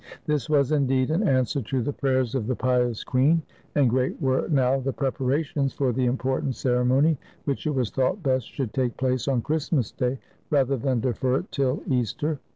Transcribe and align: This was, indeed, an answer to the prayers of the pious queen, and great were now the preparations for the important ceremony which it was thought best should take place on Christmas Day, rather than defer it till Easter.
This 0.25 0.49
was, 0.49 0.71
indeed, 0.71 1.11
an 1.11 1.21
answer 1.27 1.61
to 1.61 1.83
the 1.83 1.93
prayers 1.93 2.33
of 2.33 2.47
the 2.47 2.55
pious 2.55 3.03
queen, 3.03 3.43
and 3.75 3.87
great 3.87 4.19
were 4.19 4.47
now 4.49 4.79
the 4.79 4.91
preparations 4.91 5.73
for 5.75 5.93
the 5.93 6.07
important 6.07 6.55
ceremony 6.55 7.19
which 7.45 7.67
it 7.67 7.75
was 7.75 7.91
thought 7.91 8.23
best 8.23 8.49
should 8.51 8.73
take 8.73 8.97
place 8.97 9.27
on 9.27 9.43
Christmas 9.43 9.91
Day, 9.91 10.17
rather 10.49 10.75
than 10.75 11.01
defer 11.01 11.35
it 11.35 11.51
till 11.51 11.83
Easter. 11.87 12.39